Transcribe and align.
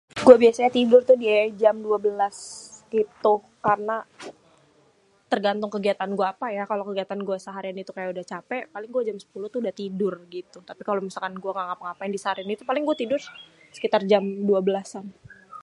gua 0.25 0.35
biasanyê 0.43 0.71
tidur 0.79 1.01
tuh 1.09 1.17
di 1.23 1.27
jam 1.61 1.75
dua 1.85 1.97
belas.. 2.05 2.35
gituh... 2.93 3.41
karena 3.65 3.97
tergantung 5.31 5.71
kegiatan 5.75 6.11
gua 6.17 6.27
apa 6.35 6.45
ya.. 6.57 6.63
kalo 6.71 6.81
kegiatan 6.89 7.19
gua 7.29 7.37
seharian 7.45 7.77
itu 7.81 7.91
udah 8.15 8.25
capèk, 8.33 8.63
paling 8.73 8.89
gua 8.95 9.01
jam 9.07 9.17
sêpuluh 9.21 9.49
itu 9.51 9.57
udah 9.63 9.73
tidur.. 9.81 10.13
tapi 10.69 10.81
kalo 10.87 10.97
misal 11.05 11.15
seharian 11.21 11.37
gua 11.43 11.51
ngga 11.53 11.65
ngapai-ngapain 11.69 12.67
paling 12.69 12.83
gua 12.87 12.97
tidur 13.01 13.21
sekitar 13.75 14.01
jam 14.11 14.23
dua 14.49 14.59
belasan.. 14.67 15.05